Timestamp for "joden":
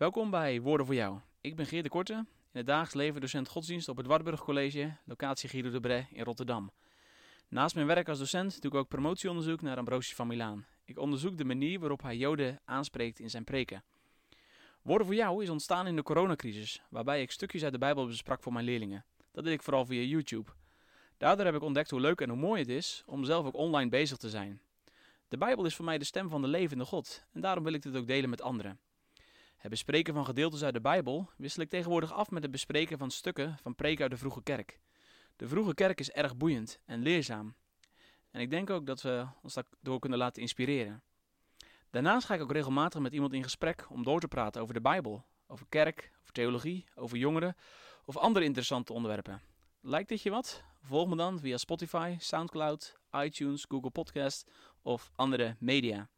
12.16-12.60